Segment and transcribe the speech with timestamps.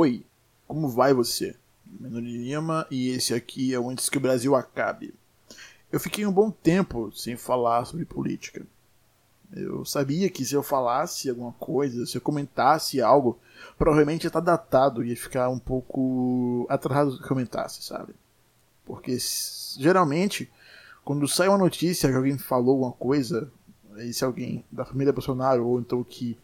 [0.00, 0.24] Oi,
[0.68, 1.56] como vai você?
[1.84, 5.12] Meu nome é Lima e esse aqui é o Antes que o Brasil Acabe.
[5.90, 8.64] Eu fiquei um bom tempo sem falar sobre política.
[9.52, 13.40] Eu sabia que se eu falasse alguma coisa, se eu comentasse algo,
[13.76, 18.14] provavelmente ia estar datado, ia ficar um pouco atrasado do que comentasse, sabe?
[18.86, 19.18] Porque
[19.76, 20.48] geralmente,
[21.04, 23.50] quando sai uma notícia que alguém falou alguma coisa,
[23.96, 26.38] esse alguém da família Bolsonaro, ou então que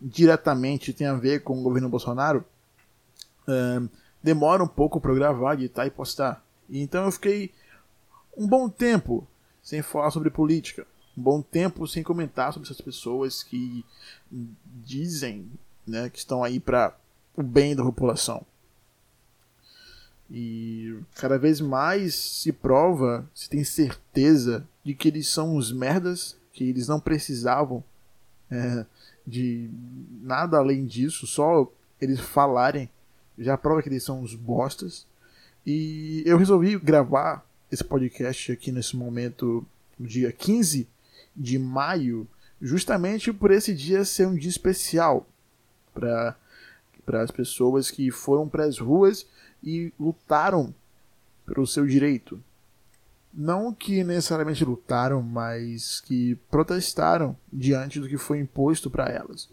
[0.00, 2.44] diretamente tem a ver com o governo Bolsonaro,
[4.22, 6.44] demora um pouco para eu gravar, editar e postar.
[6.68, 7.52] Então eu fiquei
[8.36, 9.26] um bom tempo
[9.62, 10.86] sem falar sobre política
[11.18, 13.84] um bom tempo sem comentar sobre essas pessoas que
[14.64, 15.50] dizem
[15.84, 16.96] né, que estão aí para
[17.36, 18.46] o bem da população.
[20.30, 26.36] E cada vez mais se prova, se tem certeza de que eles são uns merdas,
[26.52, 27.82] que eles não precisavam
[28.50, 28.86] é,
[29.26, 29.68] de
[30.22, 31.66] nada além disso, só
[32.00, 32.88] eles falarem
[33.38, 35.06] já prova que eles são uns bostas.
[35.64, 39.66] E eu resolvi gravar esse podcast aqui nesse momento,
[39.98, 40.88] no dia 15
[41.36, 42.26] de maio,
[42.60, 45.26] justamente por esse dia ser um dia especial
[45.94, 46.36] para
[47.22, 49.26] as pessoas que foram para as ruas
[49.62, 50.74] e lutaram
[51.46, 52.42] pelo seu direito.
[53.32, 59.48] Não que necessariamente lutaram, mas que protestaram diante do que foi imposto para elas.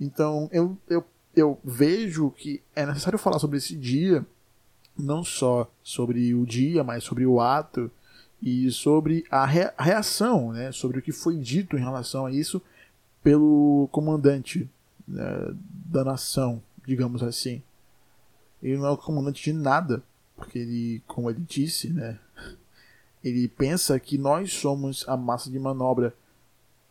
[0.00, 1.04] Então eu, eu,
[1.34, 4.24] eu vejo que é necessário falar sobre esse dia,
[4.96, 7.90] não só sobre o dia, mas sobre o ato
[8.40, 12.60] e sobre a reação, né, sobre o que foi dito em relação a isso
[13.22, 14.68] pelo comandante
[15.06, 15.54] né,
[15.86, 17.62] da nação, digamos assim.
[18.62, 20.02] Ele não é o comandante de nada,
[20.36, 22.18] porque ele, como ele disse, né,
[23.22, 26.14] ele pensa que nós somos a massa de manobra,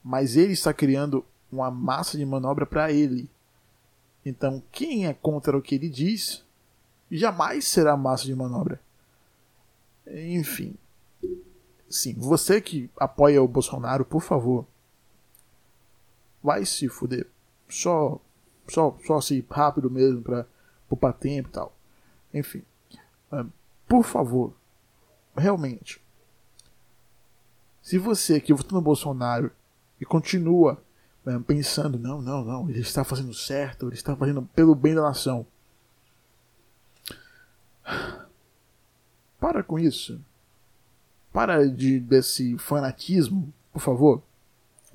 [0.04, 3.30] mas ele está criando uma massa de manobra para ele.
[4.26, 6.44] Então, quem é contra o que ele diz,
[7.10, 8.80] jamais será massa de manobra.
[10.08, 10.76] Enfim,
[11.92, 14.66] Sim, você que apoia o Bolsonaro, por favor,
[16.42, 17.28] vai se fuder.
[17.68, 18.18] Só,
[18.70, 20.46] só, só assim, rápido mesmo, pra
[20.88, 21.76] poupar tempo e tal.
[22.34, 22.64] Enfim,
[23.32, 23.46] uh,
[23.90, 24.54] por favor,
[25.36, 26.02] realmente,
[27.82, 29.52] se você que votou no Bolsonaro
[30.00, 30.82] e continua
[31.46, 35.46] pensando, não, não, não, ele está fazendo certo, ele está fazendo pelo bem da nação.
[39.40, 40.20] Para com isso
[41.32, 44.22] para de, desse fanatismo, por favor.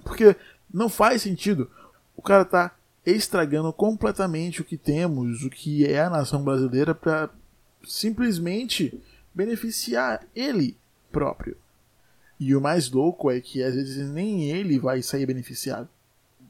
[0.05, 0.37] Porque
[0.73, 1.71] não faz sentido.
[2.17, 7.31] O cara tá estragando completamente o que temos, o que é a nação brasileira, para
[7.85, 9.01] simplesmente
[9.35, 10.77] beneficiar ele
[11.11, 11.57] próprio.
[12.39, 15.89] E o mais louco é que às vezes nem ele vai sair beneficiado.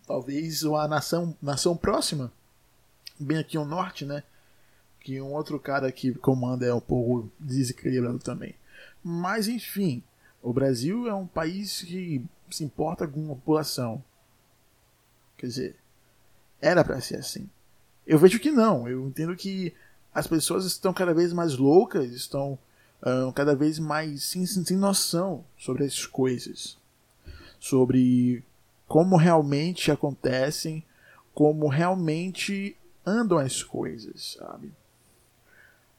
[0.06, 2.33] Talvez uma nação, nação próxima,
[3.19, 4.22] bem aqui ao norte, né?
[5.00, 8.55] Que um outro cara que comanda é um pouco desequilibrado também.
[9.03, 10.03] Mas enfim,
[10.43, 14.03] o Brasil é um país que se importa com a população.
[15.37, 15.77] Quer dizer,
[16.61, 17.49] era para ser assim.
[18.06, 18.89] Eu vejo que não.
[18.89, 19.75] Eu entendo que
[20.15, 22.59] as pessoas estão cada vez mais loucas, estão
[23.03, 26.78] uh, cada vez mais sem, sem noção sobre as coisas.
[27.59, 28.45] Sobre
[28.87, 30.85] como realmente acontecem,
[31.35, 34.73] como realmente andam as coisas, sabe?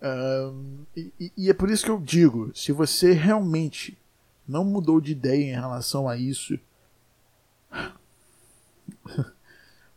[0.01, 3.97] Um, e, e, é por isso que eu digo: se você realmente
[4.47, 6.57] não mudou de ideia em relação a isso,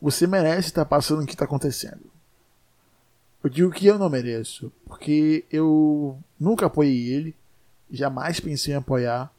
[0.01, 2.11] você merece estar passando o que está acontecendo.
[3.45, 7.37] Eu digo que eu não mereço, porque eu nunca apoiei ele,
[7.91, 9.33] jamais pensei em apoiar,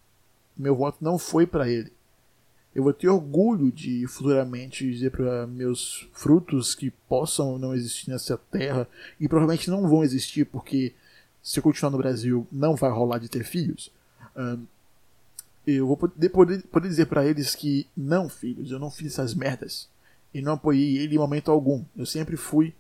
[0.58, 1.92] meu voto não foi para ele
[2.74, 8.38] eu vou ter orgulho de futuramente dizer para meus frutos que possam não existir nessa
[8.38, 8.88] terra
[9.20, 10.94] e provavelmente não vão existir porque
[11.44, 13.92] se eu continuar no Brasil não vai rolar de ter filhos.
[15.68, 19.34] eu vou poder, poder, poder dizer para eles que não, filhos, eu não fiz essas
[19.34, 19.90] merdas
[20.34, 21.84] e não apoiei ele em momento algum.
[21.96, 22.74] Eu sempre fui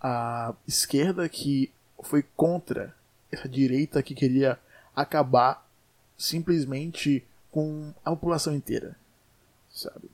[0.00, 1.72] a esquerda que
[2.02, 2.94] foi contra
[3.30, 4.58] essa direita que queria
[4.94, 5.66] acabar
[6.16, 8.96] simplesmente com a população inteira,
[9.70, 10.10] sabe?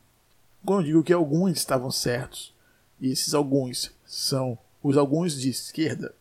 [0.67, 2.53] Quando eu digo que alguns estavam certos,
[3.01, 6.15] e esses alguns são os alguns de esquerda,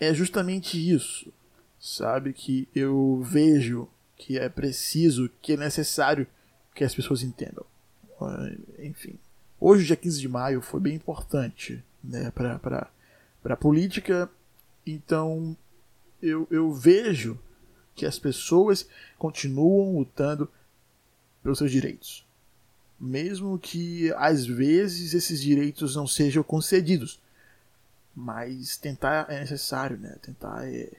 [0.00, 1.32] é justamente isso,
[1.80, 2.32] sabe?
[2.32, 6.26] Que eu vejo que é preciso, que é necessário
[6.74, 7.64] que as pessoas entendam.
[8.80, 9.16] Enfim,
[9.60, 12.90] hoje, dia 15 de maio, foi bem importante né, para
[13.44, 14.28] a política,
[14.84, 15.56] então
[16.20, 17.38] eu, eu vejo
[17.94, 18.86] que as pessoas
[19.18, 20.50] continuam lutando
[21.42, 22.26] pelos seus direitos.
[22.98, 27.20] Mesmo que às vezes esses direitos não sejam concedidos.
[28.14, 30.16] Mas tentar é necessário, né?
[30.22, 30.90] Tentar é,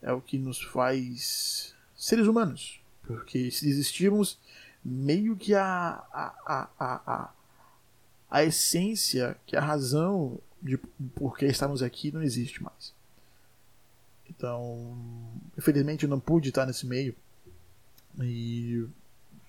[0.00, 2.80] é o que nos faz seres humanos.
[3.02, 4.38] Porque se desistirmos,
[4.84, 6.68] meio que a, a, a,
[7.06, 7.30] a,
[8.30, 10.76] a, essência, que a razão de
[11.14, 12.92] por que estamos aqui não existe mais.
[14.42, 14.98] Então,
[15.56, 17.14] infelizmente eu não pude estar nesse meio.
[18.20, 18.84] E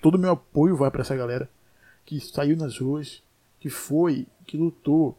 [0.04, 1.50] todo o meu apoio vai para essa galera
[2.06, 3.24] que saiu nas ruas,
[3.60, 5.18] que foi, que lutou,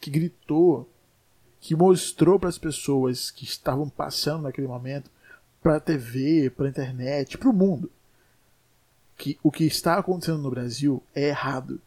[0.00, 0.88] que gritou,
[1.60, 5.10] que mostrou para as pessoas que estavam passando naquele momento,
[5.62, 7.92] para a TV, para a internet, para o mundo,
[9.14, 11.82] que o que está acontecendo no Brasil é errado.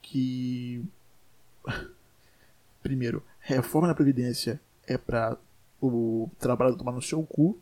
[0.00, 0.82] Que
[2.82, 5.36] primeiro, reforma na previdência é para
[5.80, 7.58] o trabalho tomar no seu cu.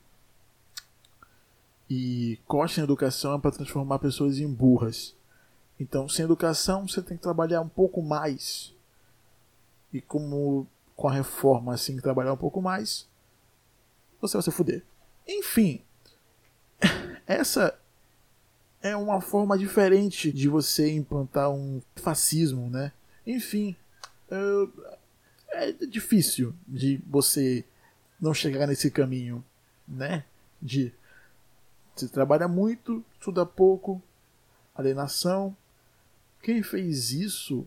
[1.89, 5.15] E corte na educação é para transformar pessoas em burras.
[5.79, 8.75] Então, sem educação, você tem que trabalhar um pouco mais
[9.93, 10.67] e como
[10.97, 13.09] com a reforma assim trabalhar um pouco mais,
[14.21, 14.83] você vai se fuder.
[15.29, 15.83] Enfim,
[17.27, 17.79] essa
[18.81, 22.93] é uma forma diferente de você implantar um fascismo, né?
[23.27, 23.77] Enfim,
[25.53, 27.65] é difícil de você
[28.21, 29.45] não chegar nesse caminho,
[29.87, 30.25] né?
[30.61, 30.93] De
[31.95, 34.03] você trabalha muito, estuda pouco,
[34.75, 35.55] alienação.
[36.43, 37.67] Quem fez isso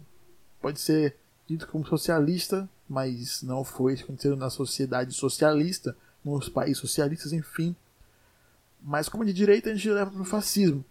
[0.60, 1.16] pode ser
[1.48, 7.76] dito como socialista, mas não foi acontecendo na sociedade socialista, nos países socialistas, enfim.
[8.82, 10.84] Mas como de direita a gente leva para o fascismo.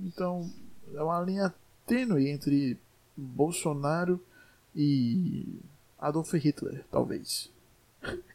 [0.00, 0.50] Então
[0.94, 1.54] é uma linha
[1.86, 2.78] tênue entre
[3.16, 4.22] Bolsonaro
[4.74, 5.60] e
[5.98, 7.50] Adolf Hitler, talvez.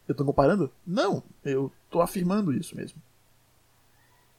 [0.07, 0.71] Eu estou comparando?
[0.86, 3.01] Não, eu estou afirmando isso mesmo.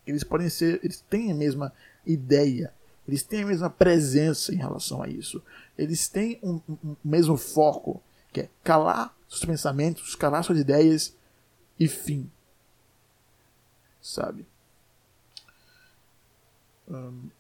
[0.07, 1.73] Eles podem ser, eles têm a mesma
[2.07, 2.73] ideia,
[3.09, 5.43] eles têm a mesma presença em relação a isso.
[5.79, 11.17] Eles têm um, um, mesmo foco, que é calar seus pensamentos, calar suas ideias
[11.79, 12.31] e fim.
[14.03, 14.47] Sabe?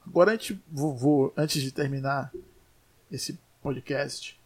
[0.07, 2.33] Agora a gente vou, vou, antes de terminar
[3.13, 4.41] esse podcast,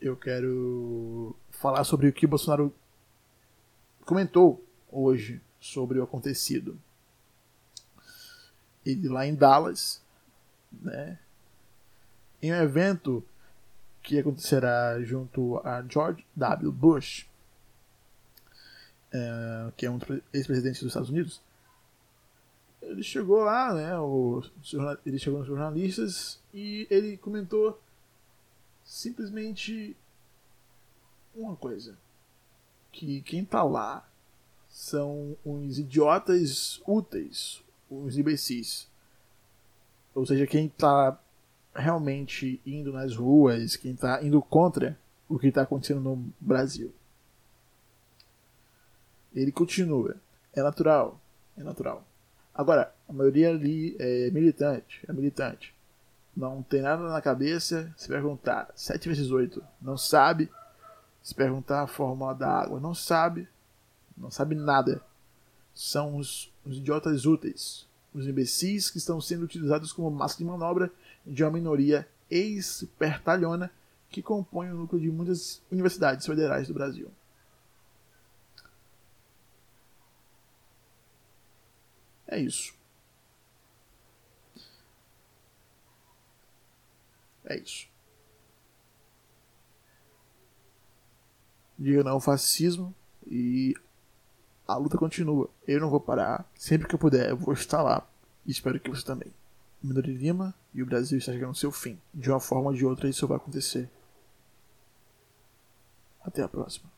[0.00, 2.74] eu quero falar sobre o que o Bolsonaro
[4.04, 6.78] comentou hoje sobre o acontecido
[8.86, 10.00] ele lá em Dallas,
[10.72, 11.18] né,
[12.40, 13.24] em um evento
[14.02, 16.70] que acontecerá junto a George W.
[16.70, 17.26] Bush,
[19.12, 19.98] é, que é um
[20.32, 21.40] ex-presidente dos Estados Unidos.
[22.80, 24.44] Ele chegou lá, né, o,
[25.04, 27.80] ele chegou nos jornalistas e ele comentou
[28.86, 29.96] simplesmente
[31.34, 31.98] uma coisa:
[32.92, 34.08] que quem está lá
[34.70, 38.88] são uns idiotas úteis, os imbecis.
[40.14, 41.20] Ou seja, quem está
[41.74, 44.98] realmente indo nas ruas, quem está indo contra
[45.28, 46.94] o que está acontecendo no Brasil.
[49.34, 50.16] Ele continua.
[50.54, 51.20] É natural.
[51.56, 52.06] É natural.
[52.54, 55.04] Agora, a maioria ali é militante.
[55.06, 55.75] É militante.
[56.36, 57.92] Não tem nada na cabeça.
[57.96, 60.50] Se perguntar 7 vezes 8, não sabe.
[61.22, 63.48] Se perguntar a fórmula da água, não sabe.
[64.16, 65.02] Não sabe nada
[65.76, 70.90] são os, os idiotas úteis, os imbecis que estão sendo utilizados como massa de manobra
[71.24, 73.70] de uma minoria espertalhona
[74.08, 77.10] que compõe o núcleo de muitas universidades federais do Brasil.
[82.26, 82.74] É isso.
[87.46, 87.88] É isso.
[91.78, 92.94] Diga não ao fascismo
[93.26, 93.74] e
[94.66, 95.48] a luta continua.
[95.66, 96.44] Eu não vou parar.
[96.54, 98.06] Sempre que eu puder, eu vou estar lá.
[98.44, 99.32] E espero que você também.
[99.82, 102.00] Minori Lima e o Brasil está chegando ao seu fim.
[102.12, 103.88] De uma forma ou de outra, isso vai acontecer.
[106.24, 106.95] Até a próxima.